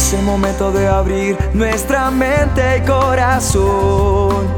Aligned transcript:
Es 0.00 0.14
el 0.14 0.22
momento 0.22 0.72
de 0.72 0.88
abrir 0.88 1.36
nuestra 1.52 2.10
mente 2.10 2.78
y 2.78 2.80
corazón 2.86 4.48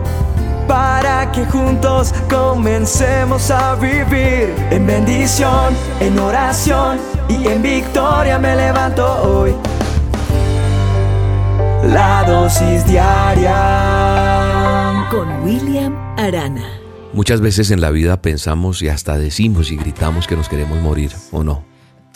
para 0.68 1.32
que 1.32 1.44
juntos 1.46 2.14
comencemos 2.30 3.50
a 3.50 3.74
vivir 3.74 4.54
en 4.70 4.86
bendición, 4.86 5.74
en 5.98 6.16
oración 6.20 7.00
y 7.28 7.48
en 7.48 7.60
victoria 7.60 8.38
me 8.38 8.54
levanto 8.54 9.04
hoy. 9.04 9.52
La 11.92 12.22
dosis 12.24 12.86
diaria 12.86 13.58
con 15.10 15.42
William 15.42 15.92
Arana. 16.16 16.68
Muchas 17.12 17.40
veces 17.40 17.72
en 17.72 17.80
la 17.80 17.90
vida 17.90 18.22
pensamos 18.22 18.80
y 18.80 18.88
hasta 18.88 19.18
decimos 19.18 19.72
y 19.72 19.76
gritamos 19.76 20.28
que 20.28 20.36
nos 20.36 20.48
queremos 20.48 20.80
morir, 20.80 21.10
¿o 21.32 21.42
no? 21.42 21.64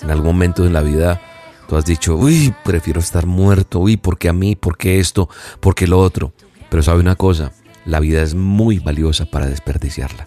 En 0.00 0.12
algún 0.12 0.26
momento 0.26 0.64
en 0.64 0.72
la 0.72 0.82
vida 0.82 1.20
tú 1.68 1.76
has 1.76 1.84
dicho, 1.84 2.16
uy, 2.16 2.54
prefiero 2.64 3.00
estar 3.00 3.26
muerto, 3.26 3.80
uy, 3.80 3.96
¿por 3.96 4.18
qué 4.18 4.28
a 4.28 4.32
mí? 4.32 4.56
¿Por 4.56 4.76
qué 4.76 4.98
esto? 5.00 5.28
¿Por 5.60 5.74
qué 5.74 5.86
lo 5.86 6.00
otro? 6.00 6.32
Pero 6.70 6.82
sabe 6.82 7.00
una 7.00 7.16
cosa, 7.16 7.52
la 7.84 8.00
vida 8.00 8.22
es 8.22 8.34
muy 8.34 8.78
valiosa 8.78 9.26
para 9.26 9.46
desperdiciarla. 9.46 10.26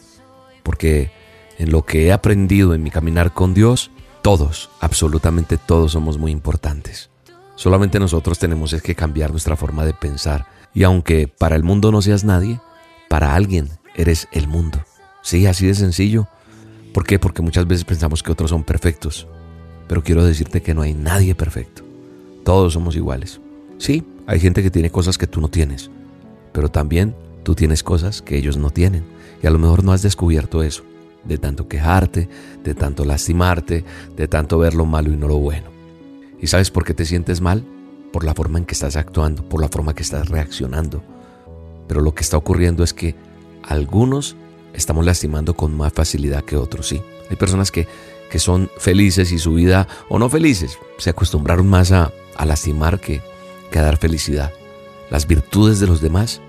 Porque 0.63 1.11
en 1.57 1.71
lo 1.71 1.85
que 1.85 2.07
he 2.07 2.11
aprendido 2.11 2.73
en 2.73 2.83
mi 2.83 2.91
caminar 2.91 3.33
con 3.33 3.53
Dios, 3.53 3.91
todos, 4.21 4.69
absolutamente 4.79 5.57
todos 5.57 5.91
somos 5.91 6.17
muy 6.17 6.31
importantes. 6.31 7.09
Solamente 7.55 7.99
nosotros 7.99 8.39
tenemos 8.39 8.73
que 8.81 8.95
cambiar 8.95 9.31
nuestra 9.31 9.55
forma 9.55 9.85
de 9.85 9.93
pensar. 9.93 10.47
Y 10.73 10.83
aunque 10.83 11.27
para 11.27 11.55
el 11.55 11.63
mundo 11.63 11.91
no 11.91 12.01
seas 12.01 12.23
nadie, 12.23 12.61
para 13.09 13.35
alguien 13.35 13.69
eres 13.95 14.27
el 14.31 14.47
mundo. 14.47 14.83
Sí, 15.21 15.45
así 15.45 15.67
de 15.67 15.75
sencillo. 15.75 16.27
¿Por 16.93 17.05
qué? 17.05 17.19
Porque 17.19 17.41
muchas 17.41 17.67
veces 17.67 17.83
pensamos 17.83 18.23
que 18.23 18.31
otros 18.31 18.49
son 18.49 18.63
perfectos. 18.63 19.27
Pero 19.89 20.03
quiero 20.03 20.23
decirte 20.23 20.61
que 20.61 20.75
no 20.75 20.83
hay 20.83 20.93
nadie 20.93 21.33
perfecto. 21.33 21.81
Todos 22.45 22.73
somos 22.73 22.95
iguales. 22.95 23.41
Sí, 23.79 24.03
hay 24.27 24.39
gente 24.39 24.61
que 24.61 24.69
tiene 24.69 24.91
cosas 24.91 25.17
que 25.17 25.25
tú 25.25 25.41
no 25.41 25.49
tienes. 25.49 25.89
Pero 26.53 26.69
también 26.69 27.15
tú 27.41 27.55
tienes 27.55 27.81
cosas 27.81 28.21
que 28.21 28.37
ellos 28.37 28.55
no 28.55 28.69
tienen. 28.69 29.03
Y 29.41 29.47
a 29.47 29.49
lo 29.49 29.57
mejor 29.57 29.83
no 29.83 29.91
has 29.91 30.03
descubierto 30.03 30.61
eso. 30.61 30.83
De 31.23 31.39
tanto 31.39 31.67
quejarte, 31.67 32.29
de 32.63 32.75
tanto 32.75 33.03
lastimarte, 33.03 33.83
de 34.15 34.27
tanto 34.27 34.59
ver 34.59 34.75
lo 34.75 34.85
malo 34.85 35.11
y 35.11 35.17
no 35.17 35.27
lo 35.27 35.37
bueno. 35.39 35.71
¿Y 36.39 36.45
sabes 36.45 36.69
por 36.69 36.85
qué 36.85 36.93
te 36.93 37.05
sientes 37.05 37.41
mal? 37.41 37.65
Por 38.13 38.23
la 38.23 38.35
forma 38.35 38.59
en 38.59 38.65
que 38.65 38.75
estás 38.75 38.95
actuando, 38.95 39.43
por 39.49 39.59
la 39.59 39.69
forma 39.69 39.95
que 39.95 40.03
estás 40.03 40.29
reaccionando. 40.29 41.01
Pero 41.87 42.01
lo 42.01 42.13
que 42.13 42.21
está 42.21 42.37
ocurriendo 42.37 42.83
es 42.83 42.93
que 42.93 43.15
algunos 43.63 44.35
estamos 44.75 45.03
lastimando 45.03 45.55
con 45.55 45.75
más 45.75 45.93
facilidad 45.93 46.43
que 46.43 46.57
otros, 46.57 46.87
sí. 46.87 47.01
Hay 47.31 47.37
personas 47.37 47.71
que, 47.71 47.87
que 48.29 48.39
son 48.39 48.69
felices 48.77 49.31
y 49.31 49.39
su 49.39 49.53
vida, 49.53 49.87
o 50.07 50.19
no 50.19 50.29
felices, 50.29 50.77
se 50.97 51.09
acostumbraron 51.09 51.67
más 51.67 51.91
a, 51.91 52.11
a 52.35 52.45
lastimar 52.45 52.99
que, 52.99 53.21
que 53.71 53.79
a 53.79 53.83
dar 53.83 53.97
felicidad. 53.97 54.51
Las 55.09 55.27
virtudes 55.27 55.79
de 55.79 55.87
los 55.87 56.01
demás 56.01 56.41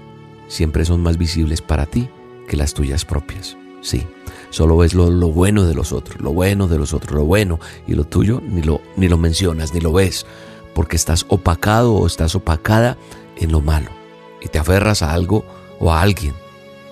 siempre 0.48 0.84
son 0.84 1.02
más 1.02 1.16
visibles 1.16 1.62
para 1.62 1.86
ti 1.86 2.10
que 2.46 2.56
las 2.56 2.74
tuyas 2.74 3.04
propias, 3.04 3.56
sí. 3.80 4.06
Solo 4.50 4.76
ves 4.76 4.94
lo, 4.94 5.08
bueno 5.28 5.64
de 5.64 5.74
los 5.74 5.92
otros, 5.92 6.20
lo 6.20 6.32
bueno 6.32 6.66
de 6.66 6.76
los 6.76 6.92
otros, 6.92 7.14
lo 7.14 7.24
bueno, 7.24 7.60
y 7.86 7.94
lo 7.94 8.04
tuyo 8.04 8.42
ni 8.44 8.62
lo, 8.62 8.80
ni 8.96 9.08
lo 9.08 9.16
mencionas, 9.16 9.72
ni 9.72 9.80
lo 9.80 9.92
ves, 9.92 10.26
porque 10.74 10.96
estás 10.96 11.24
opacado 11.28 11.94
o 11.94 12.06
estás 12.06 12.34
opacada 12.34 12.98
en 13.36 13.52
lo 13.52 13.60
malo. 13.60 13.90
Y 14.42 14.48
te 14.48 14.58
aferras 14.58 15.02
a 15.02 15.12
algo 15.12 15.44
o 15.78 15.92
a 15.92 16.02
alguien. 16.02 16.34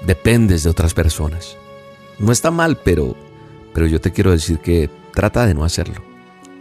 Dependes 0.06 0.62
de 0.62 0.70
otras 0.70 0.94
personas. 0.94 1.56
No 2.20 2.30
está 2.30 2.52
mal, 2.52 2.78
pero, 2.84 3.16
pero 3.78 3.86
yo 3.86 4.00
te 4.00 4.10
quiero 4.10 4.32
decir 4.32 4.58
que 4.58 4.90
trata 5.14 5.46
de 5.46 5.54
no 5.54 5.62
hacerlo. 5.62 6.02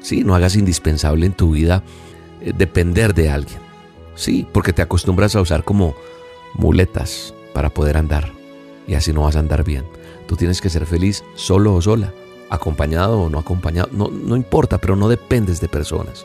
Sí, 0.02 0.24
no 0.24 0.36
hagas 0.36 0.56
indispensable 0.56 1.26
en 1.26 1.34
tu 1.34 1.50
vida 1.50 1.82
eh, 2.42 2.54
depender 2.56 3.16
de 3.16 3.32
alguien. 3.32 3.58
Sí, 4.14 4.46
porque 4.54 4.72
te 4.72 4.84
acostumbras 4.84 5.36
a 5.36 5.42
usar 5.42 5.64
como 5.64 5.96
muletas 6.54 7.34
para 7.56 7.72
poder 7.72 7.98
andar. 7.98 8.32
Y 8.88 8.94
así 8.94 9.14
no 9.14 9.24
vas 9.24 9.36
a 9.36 9.40
andar 9.40 9.64
bien. 9.64 9.84
Tú 10.28 10.36
tienes 10.36 10.62
que 10.62 10.70
ser 10.70 10.86
feliz 10.86 11.24
solo 11.34 11.74
o 11.74 11.82
sola, 11.82 12.14
acompañado 12.52 13.20
o 13.20 13.32
no 13.32 13.40
acompañado, 13.40 13.90
no, 13.92 14.12
no 14.12 14.36
importa, 14.36 14.78
pero 14.78 14.96
no 14.96 15.10
dependes 15.10 15.60
de 15.60 15.70
personas. 15.70 16.24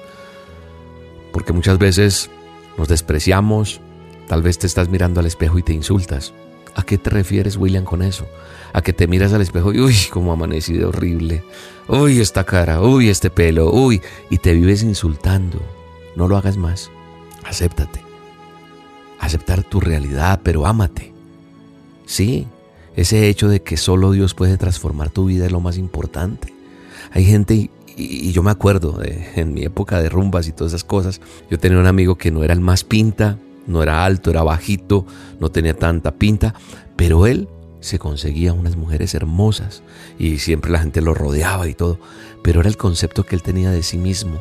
Porque 1.33 1.55
muchas 1.55 1.79
veces 1.79 2.29
nos 2.77 2.89
despreciamos, 2.89 3.81
tal 4.29 4.43
vez 4.43 4.59
te 4.59 4.67
estás 4.67 4.91
mirando 4.91 5.21
al 5.21 5.27
espejo 5.27 5.59
y 5.59 5.63
te 5.63 5.73
insultas. 5.73 6.35
¿A 6.75 6.83
qué 6.85 6.99
te 6.99 7.11
refieres, 7.11 7.57
William, 7.57 7.85
con 7.85 8.03
eso? 8.03 8.27
A 8.73 8.83
que 8.83 8.93
te 8.93 9.07
miras 9.07 9.33
al 9.33 9.43
espejo 9.43 9.73
y, 9.73 9.81
uy, 9.81 9.95
cómo 10.11 10.33
amanecido 10.33 10.89
horrible. 10.89 11.45
Uy, 11.89 12.21
esta 12.21 12.45
cara, 12.45 12.81
uy, 12.81 13.11
este 13.11 13.31
pelo, 13.31 13.71
uy, 13.71 14.01
y 14.31 14.39
te 14.39 14.55
vives 14.55 14.83
insultando. 14.83 15.61
No 16.17 16.29
lo 16.29 16.37
hagas 16.37 16.57
más. 16.57 16.91
Acéptate. 17.45 18.01
Aceptar 19.19 19.63
tu 19.65 19.81
realidad, 19.81 20.41
pero 20.43 20.67
ámate. 20.67 21.13
Sí, 22.07 22.47
ese 22.97 23.29
hecho 23.29 23.49
de 23.49 23.63
que 23.63 23.77
solo 23.77 24.13
Dios 24.13 24.35
puede 24.35 24.57
transformar 24.57 25.11
tu 25.11 25.27
vida 25.27 25.47
es 25.47 25.53
lo 25.53 25.61
más 25.61 25.77
importante. 25.77 26.53
Hay 27.11 27.25
gente, 27.25 27.71
y, 27.97 28.33
yo 28.33 28.43
me 28.43 28.51
acuerdo 28.51 29.01
en 29.03 29.53
mi 29.53 29.65
época 29.65 30.01
de 30.01 30.09
rumbas 30.09 30.49
y 30.49 30.53
todas 30.53 30.73
esas 30.73 30.85
cosas, 30.85 31.21
yo 31.51 31.59
tenía 31.59 31.79
un 31.79 31.87
amigo 31.87 32.17
que 32.17 32.31
no 32.31 32.43
era 32.43 32.55
el 32.55 32.61
más 32.61 32.85
pinta, 32.85 33.39
no 33.67 33.83
era 33.83 34.05
alto, 34.05 34.31
era 34.31 34.43
bajito, 34.43 35.07
no 35.41 35.51
tenía 35.51 35.75
tanta 35.75 36.13
pinta, 36.13 36.55
pero 36.97 37.27
él 37.27 37.49
se 37.81 37.99
conseguía 37.99 38.53
unas 38.53 38.77
mujeres 38.77 39.15
hermosas 39.15 39.83
y 40.19 40.39
siempre 40.39 40.71
la 40.71 40.79
gente 40.79 41.01
lo 41.01 41.15
rodeaba 41.15 41.69
y 41.69 41.75
todo, 41.75 41.99
pero 42.43 42.61
era 42.61 42.69
el 42.69 42.77
concepto 42.77 43.25
que 43.25 43.35
él 43.35 43.43
tenía 43.43 43.71
de 43.71 43.83
sí 43.83 43.99
mismo. 43.99 44.41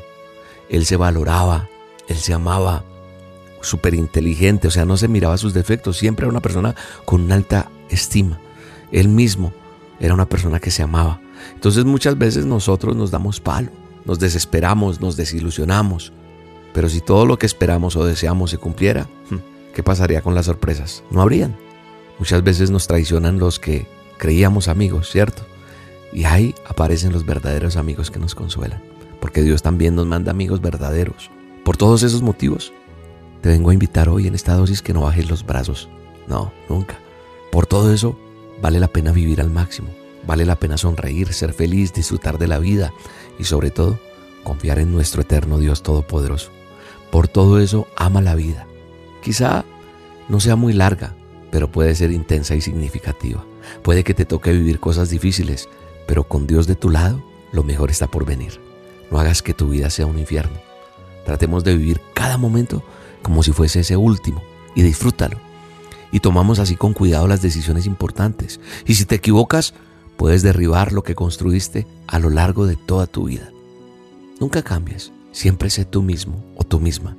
Él 0.69 0.85
se 0.85 0.95
valoraba, 0.95 1.67
él 2.07 2.17
se 2.17 2.33
amaba, 2.33 2.83
súper 3.61 3.93
inteligente, 3.93 4.67
o 4.67 4.71
sea, 4.71 4.85
no 4.85 4.97
se 4.97 5.07
miraba 5.07 5.37
sus 5.37 5.53
defectos, 5.53 5.97
siempre 5.97 6.25
era 6.25 6.31
una 6.31 6.41
persona 6.41 6.75
con 7.05 7.21
una 7.21 7.35
alta 7.35 7.69
estima. 7.89 8.39
Él 8.91 9.07
mismo 9.07 9.53
era 9.99 10.13
una 10.13 10.27
persona 10.27 10.59
que 10.59 10.71
se 10.71 10.83
amaba. 10.83 11.19
Entonces 11.53 11.85
muchas 11.85 12.17
veces 12.17 12.45
nosotros 12.45 12.95
nos 12.95 13.11
damos 13.11 13.39
palo, 13.39 13.71
nos 14.05 14.19
desesperamos, 14.19 15.01
nos 15.01 15.15
desilusionamos. 15.15 16.13
Pero 16.73 16.89
si 16.89 17.01
todo 17.01 17.25
lo 17.25 17.37
que 17.37 17.45
esperamos 17.45 17.95
o 17.95 18.05
deseamos 18.05 18.51
se 18.51 18.57
cumpliera, 18.57 19.07
hmm, 19.29 19.73
¿qué 19.73 19.83
pasaría 19.83 20.21
con 20.21 20.35
las 20.35 20.45
sorpresas? 20.45 21.03
No 21.11 21.21
habrían. 21.21 21.55
Muchas 22.19 22.43
veces 22.43 22.69
nos 22.71 22.87
traicionan 22.87 23.39
los 23.39 23.59
que 23.59 23.87
creíamos 24.17 24.67
amigos, 24.67 25.09
¿cierto? 25.09 25.43
Y 26.13 26.25
ahí 26.25 26.53
aparecen 26.67 27.13
los 27.13 27.25
verdaderos 27.25 27.77
amigos 27.77 28.11
que 28.11 28.19
nos 28.19 28.35
consuelan. 28.35 28.83
Porque 29.19 29.41
Dios 29.41 29.61
también 29.61 29.95
nos 29.95 30.05
manda 30.05 30.31
amigos 30.31 30.61
verdaderos. 30.61 31.31
Por 31.63 31.77
todos 31.77 32.03
esos 32.03 32.21
motivos, 32.21 32.73
te 33.41 33.49
vengo 33.49 33.69
a 33.69 33.73
invitar 33.73 34.09
hoy 34.09 34.27
en 34.27 34.35
esta 34.35 34.55
dosis 34.55 34.81
que 34.81 34.93
no 34.93 35.01
bajes 35.01 35.29
los 35.29 35.45
brazos. 35.45 35.89
No, 36.27 36.53
nunca. 36.69 36.99
Por 37.51 37.65
todo 37.65 37.93
eso, 37.93 38.17
vale 38.61 38.79
la 38.79 38.87
pena 38.87 39.11
vivir 39.11 39.41
al 39.41 39.49
máximo, 39.49 39.89
vale 40.25 40.45
la 40.45 40.55
pena 40.55 40.77
sonreír, 40.77 41.33
ser 41.33 41.53
feliz, 41.53 41.93
disfrutar 41.93 42.37
de 42.37 42.47
la 42.47 42.59
vida 42.59 42.93
y 43.39 43.43
sobre 43.45 43.71
todo, 43.71 43.99
confiar 44.43 44.79
en 44.79 44.91
nuestro 44.91 45.21
eterno 45.21 45.57
Dios 45.57 45.83
Todopoderoso. 45.83 46.51
Por 47.11 47.27
todo 47.27 47.59
eso, 47.59 47.87
ama 47.95 48.21
la 48.21 48.35
vida. 48.35 48.67
Quizá 49.21 49.65
no 50.29 50.39
sea 50.39 50.55
muy 50.55 50.73
larga, 50.73 51.15
pero 51.51 51.71
puede 51.71 51.93
ser 51.95 52.11
intensa 52.11 52.55
y 52.55 52.61
significativa. 52.61 53.43
Puede 53.83 54.03
que 54.03 54.13
te 54.13 54.25
toque 54.25 54.51
vivir 54.53 54.79
cosas 54.79 55.09
difíciles, 55.09 55.69
pero 56.07 56.23
con 56.23 56.47
Dios 56.47 56.67
de 56.67 56.75
tu 56.75 56.89
lado, 56.89 57.23
lo 57.51 57.63
mejor 57.63 57.91
está 57.91 58.07
por 58.07 58.25
venir. 58.25 58.59
No 59.11 59.19
hagas 59.19 59.41
que 59.41 59.53
tu 59.53 59.69
vida 59.69 59.89
sea 59.89 60.05
un 60.05 60.17
infierno. 60.17 60.57
Tratemos 61.25 61.63
de 61.63 61.75
vivir 61.75 62.01
cada 62.13 62.37
momento 62.37 62.83
como 63.21 63.43
si 63.43 63.51
fuese 63.51 63.81
ese 63.81 63.97
último 63.97 64.41
y 64.73 64.81
disfrútalo 64.81 65.37
y 66.11 66.19
tomamos 66.19 66.59
así 66.59 66.75
con 66.75 66.93
cuidado 66.93 67.27
las 67.27 67.41
decisiones 67.41 67.85
importantes. 67.85 68.59
Y 68.85 68.95
si 68.95 69.05
te 69.05 69.15
equivocas, 69.15 69.73
puedes 70.17 70.43
derribar 70.43 70.91
lo 70.91 71.03
que 71.03 71.15
construiste 71.15 71.87
a 72.07 72.19
lo 72.19 72.29
largo 72.29 72.65
de 72.65 72.75
toda 72.75 73.07
tu 73.07 73.25
vida. 73.25 73.49
Nunca 74.39 74.61
cambies, 74.61 75.11
siempre 75.31 75.69
sé 75.69 75.85
tú 75.85 76.01
mismo 76.01 76.43
o 76.55 76.63
tú 76.63 76.79
misma. 76.79 77.15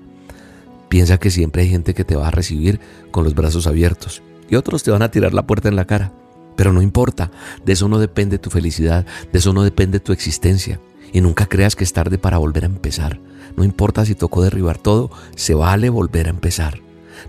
Piensa 0.88 1.19
que 1.19 1.31
siempre 1.31 1.62
hay 1.62 1.70
gente 1.70 1.94
que 1.94 2.05
te 2.05 2.17
va 2.17 2.29
a 2.29 2.32
recibir 2.32 2.81
con 3.11 3.25
los 3.25 3.35
brazos 3.35 3.67
abiertos 3.67 4.23
y 4.50 4.56
otros 4.56 4.82
te 4.82 4.91
van 4.91 5.03
a 5.03 5.11
tirar 5.11 5.32
la 5.32 5.47
puerta 5.47 5.69
en 5.69 5.76
la 5.76 5.87
cara. 5.87 6.12
Pero 6.56 6.73
no 6.73 6.82
importa, 6.82 7.31
de 7.64 7.73
eso 7.73 7.88
no 7.88 7.99
depende 7.99 8.38
tu 8.38 8.50
felicidad, 8.50 9.06
de 9.32 9.38
eso 9.38 9.55
no 9.55 9.62
depende 9.62 10.00
tu 10.00 10.12
existencia. 10.12 10.81
Y 11.11 11.23
nunca 11.23 11.47
creas 11.47 11.76
que 11.76 11.85
es 11.85 11.93
tarde 11.93 12.19
para 12.19 12.38
volver 12.38 12.64
a 12.64 12.67
empezar. 12.67 13.20
No 13.56 13.64
importa 13.64 14.05
si 14.05 14.15
tocó 14.15 14.43
derribar 14.43 14.79
todo, 14.79 15.11
se 15.35 15.55
vale 15.55 15.88
volver 15.88 16.26
a 16.26 16.31
empezar. 16.31 16.81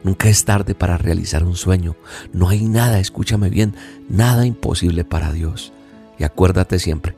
Nunca 0.04 0.28
es 0.28 0.44
tarde 0.44 0.76
para 0.76 0.98
realizar 0.98 1.44
un 1.44 1.56
sueño. 1.56 1.96
No 2.34 2.50
hay 2.50 2.66
nada, 2.66 3.00
escúchame 3.00 3.50
bien, 3.50 3.76
nada 4.10 4.46
imposible 4.46 5.06
para 5.06 5.32
Dios. 5.32 5.72
Y 6.20 6.26
acuérdate 6.26 6.80
siempre 6.80 7.16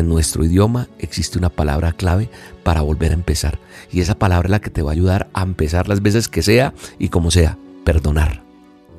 en 0.00 0.08
nuestro 0.08 0.44
idioma 0.44 0.88
existe 0.98 1.38
una 1.38 1.50
palabra 1.50 1.92
clave 1.92 2.28
para 2.62 2.82
volver 2.82 3.12
a 3.12 3.14
empezar. 3.14 3.58
Y 3.92 4.00
esa 4.00 4.18
palabra 4.18 4.46
es 4.46 4.50
la 4.50 4.60
que 4.60 4.70
te 4.70 4.82
va 4.82 4.90
a 4.90 4.94
ayudar 4.94 5.28
a 5.32 5.42
empezar 5.42 5.88
las 5.88 6.02
veces 6.02 6.28
que 6.28 6.42
sea 6.42 6.74
y 6.98 7.08
como 7.08 7.30
sea. 7.30 7.58
Perdonar. 7.84 8.42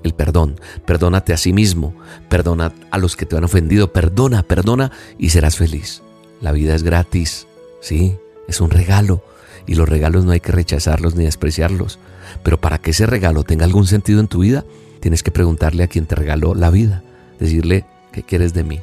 El 0.03 0.13
perdón. 0.13 0.59
Perdónate 0.85 1.33
a 1.33 1.37
sí 1.37 1.53
mismo. 1.53 1.93
Perdona 2.29 2.71
a 2.91 2.97
los 2.97 3.15
que 3.15 3.25
te 3.25 3.35
han 3.35 3.43
ofendido. 3.43 3.91
Perdona, 3.91 4.43
perdona 4.43 4.91
y 5.17 5.29
serás 5.29 5.57
feliz. 5.57 6.01
La 6.41 6.51
vida 6.51 6.75
es 6.75 6.83
gratis. 6.83 7.47
Sí, 7.81 8.17
es 8.47 8.61
un 8.61 8.69
regalo 8.69 9.23
Y 9.65 9.75
los 9.75 9.87
regalos 9.87 10.25
no 10.25 10.31
hay 10.31 10.39
que 10.39 10.51
rechazarlos 10.51 11.15
ni 11.15 11.25
despreciarlos. 11.25 11.99
Pero 12.43 12.59
para 12.59 12.77
que 12.77 12.91
ese 12.91 13.05
regalo 13.05 13.43
tenga 13.43 13.65
algún 13.65 13.87
sentido 13.87 14.19
en 14.19 14.27
tu 14.27 14.39
vida, 14.39 14.63
tienes 14.99 15.23
que 15.23 15.31
preguntarle 15.31 15.83
a 15.83 15.87
quien 15.87 16.05
te 16.05 16.15
regaló 16.15 16.55
la 16.55 16.69
vida. 16.69 17.03
Decirle, 17.39 17.85
¿qué 18.11 18.23
quieres 18.23 18.53
de 18.53 18.63
mí? 18.63 18.79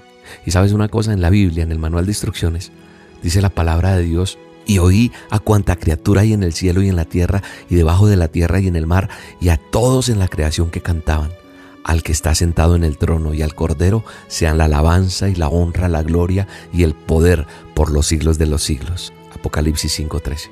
Y 0.46 0.50
sabes 0.50 0.72
una 0.72 0.88
cosa, 0.88 1.12
en 1.12 1.20
la 1.20 1.30
Biblia, 1.30 1.62
en 1.62 1.72
el 1.72 1.78
manual 1.78 2.06
de 2.06 2.12
instrucciones, 2.12 2.72
dice 3.22 3.42
la 3.42 3.50
palabra 3.50 3.96
de 3.96 4.04
Dios, 4.04 4.38
y 4.66 4.78
oí 4.78 5.12
a 5.30 5.38
cuanta 5.38 5.76
criatura 5.76 6.22
hay 6.22 6.32
en 6.32 6.42
el 6.42 6.54
cielo 6.54 6.82
y 6.82 6.88
en 6.88 6.96
la 6.96 7.04
tierra, 7.04 7.42
y 7.68 7.74
debajo 7.74 8.06
de 8.06 8.16
la 8.16 8.28
tierra 8.28 8.60
y 8.60 8.68
en 8.68 8.76
el 8.76 8.86
mar, 8.86 9.08
y 9.40 9.48
a 9.48 9.56
todos 9.56 10.08
en 10.08 10.18
la 10.18 10.28
creación 10.28 10.70
que 10.70 10.80
cantaban 10.80 11.30
al 11.84 12.02
que 12.02 12.12
está 12.12 12.34
sentado 12.34 12.74
en 12.74 12.82
el 12.82 12.96
trono 12.96 13.34
y 13.34 13.42
al 13.42 13.54
Cordero 13.54 14.04
sean 14.26 14.58
la 14.58 14.64
alabanza 14.64 15.28
y 15.28 15.34
la 15.34 15.48
honra, 15.48 15.88
la 15.88 16.02
gloria 16.02 16.48
y 16.72 16.82
el 16.82 16.94
poder 16.94 17.46
por 17.74 17.92
los 17.92 18.06
siglos 18.06 18.38
de 18.38 18.46
los 18.46 18.62
siglos. 18.62 19.12
Apocalipsis 19.34 19.92
5:13. 20.00 20.50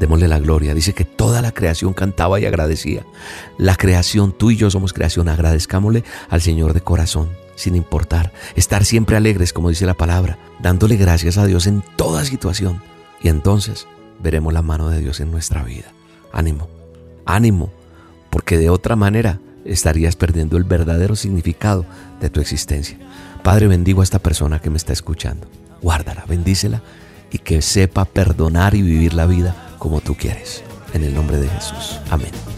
Démosle 0.00 0.28
la 0.28 0.40
gloria. 0.40 0.74
Dice 0.74 0.92
que 0.92 1.06
toda 1.06 1.40
la 1.40 1.52
creación 1.52 1.94
cantaba 1.94 2.38
y 2.38 2.44
agradecía. 2.44 3.06
La 3.56 3.76
creación, 3.76 4.32
tú 4.32 4.50
y 4.50 4.56
yo 4.56 4.70
somos 4.70 4.92
creación. 4.92 5.28
Agradezcámosle 5.28 6.04
al 6.28 6.42
Señor 6.42 6.74
de 6.74 6.82
corazón, 6.82 7.30
sin 7.56 7.74
importar. 7.74 8.32
Estar 8.54 8.84
siempre 8.84 9.16
alegres, 9.16 9.52
como 9.52 9.70
dice 9.70 9.86
la 9.86 9.94
palabra, 9.94 10.38
dándole 10.60 10.96
gracias 10.96 11.38
a 11.38 11.46
Dios 11.46 11.66
en 11.66 11.82
toda 11.96 12.24
situación. 12.24 12.80
Y 13.20 13.28
entonces 13.28 13.88
veremos 14.22 14.52
la 14.52 14.62
mano 14.62 14.88
de 14.88 15.00
Dios 15.00 15.20
en 15.20 15.32
nuestra 15.32 15.64
vida. 15.64 15.92
Ánimo, 16.32 16.68
ánimo, 17.24 17.72
porque 18.30 18.58
de 18.58 18.70
otra 18.70 18.94
manera 18.94 19.40
estarías 19.64 20.16
perdiendo 20.16 20.56
el 20.56 20.64
verdadero 20.64 21.16
significado 21.16 21.84
de 22.20 22.30
tu 22.30 22.40
existencia. 22.40 22.98
Padre, 23.42 23.66
bendigo 23.66 24.00
a 24.00 24.04
esta 24.04 24.18
persona 24.18 24.60
que 24.60 24.70
me 24.70 24.76
está 24.76 24.92
escuchando. 24.92 25.48
Guárdala, 25.82 26.24
bendícela 26.28 26.82
y 27.30 27.38
que 27.38 27.62
sepa 27.62 28.04
perdonar 28.04 28.74
y 28.74 28.82
vivir 28.82 29.14
la 29.14 29.26
vida 29.26 29.74
como 29.78 30.00
tú 30.00 30.14
quieres. 30.14 30.62
En 30.94 31.04
el 31.04 31.14
nombre 31.14 31.38
de 31.38 31.48
Jesús. 31.48 32.00
Amén. 32.10 32.55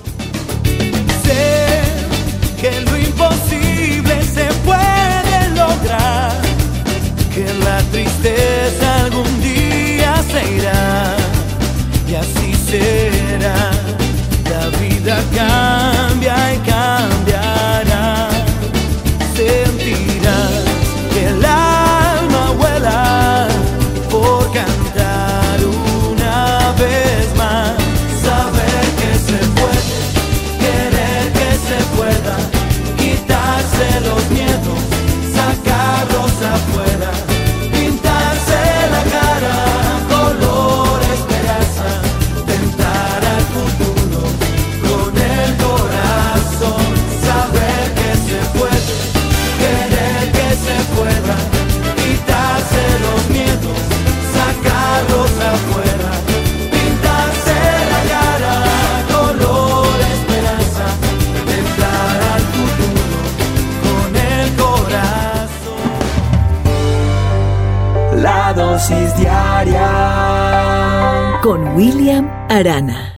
Quitarse 33.79 34.01
los 34.01 34.31
miedos, 34.31 34.98
Con 71.43 71.77
William 71.77 72.27
Arana. 72.49 73.15